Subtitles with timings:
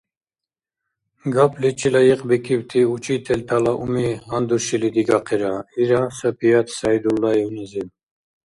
[1.33, 7.83] —Гапличи лайикьбикибти учителтала уми гьандушили дигахъира,— ира Сапият СягӀидуллаевнази.